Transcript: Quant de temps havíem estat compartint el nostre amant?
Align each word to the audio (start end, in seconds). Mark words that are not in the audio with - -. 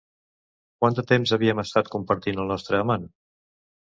Quant 0.83 0.95
de 0.99 1.03
temps 1.11 1.33
havíem 1.37 1.61
estat 1.63 1.91
compartint 1.97 2.43
el 2.45 2.51
nostre 2.55 2.83
amant? 2.87 3.09